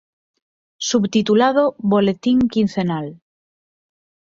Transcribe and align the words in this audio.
Subtitulado 0.89 1.63
"Boletín 1.91 2.37
quincenal. 2.53 3.07